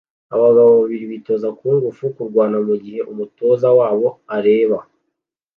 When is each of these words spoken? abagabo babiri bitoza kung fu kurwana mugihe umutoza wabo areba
abagabo 0.35 0.69
babiri 0.79 1.05
bitoza 1.13 1.47
kung 1.59 1.83
fu 1.97 2.05
kurwana 2.15 2.57
mugihe 2.67 2.99
umutoza 3.11 3.67
wabo 3.77 4.07
areba 4.37 4.79